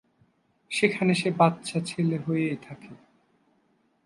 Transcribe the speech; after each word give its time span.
সেখানে 0.71 1.13
সে 1.15 1.29
বাচ্চা 1.31 1.77
ছেলে 1.81 2.17
হয়েই 2.17 2.57
থাকে। 2.61 2.91